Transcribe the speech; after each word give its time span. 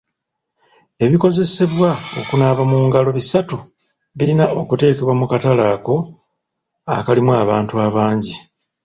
Ebikozesebwa 1.05 1.91
okunaaba 2.21 2.63
mu 2.71 2.77
ngalo 2.87 3.09
bisatu 3.17 3.55
birina 4.17 4.45
okuteekebwa 4.61 5.13
mu 5.19 5.25
katale 5.31 5.63
ako 5.75 5.95
akalimu 6.95 7.31
abantu 7.43 7.73
abangi. 7.85 8.35